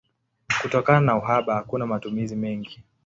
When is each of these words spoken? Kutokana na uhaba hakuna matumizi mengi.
Kutokana 0.61 0.99
na 1.01 1.17
uhaba 1.17 1.55
hakuna 1.55 1.85
matumizi 1.85 2.35
mengi. 2.35 2.83